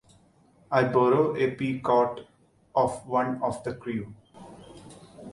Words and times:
I 0.71 0.83
borrow 0.85 1.35
a 1.35 1.51
peacoat 1.55 2.25
of 2.73 3.07
one 3.07 3.39
of 3.43 3.63
the 3.63 3.75
crew. 3.75 4.11